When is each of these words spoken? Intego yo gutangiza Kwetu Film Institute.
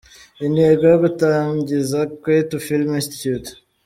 Intego 0.45 0.83
yo 0.91 0.97
gutangiza 1.03 1.99
Kwetu 2.21 2.55
Film 2.65 2.89
Institute. 2.99 3.49